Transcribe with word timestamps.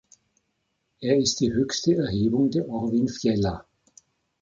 Er 0.99 1.15
ist 1.19 1.41
die 1.41 1.53
höchste 1.53 1.93
Erhebung 1.95 2.49
der 2.49 2.67
Orvinfjella. 2.67 3.67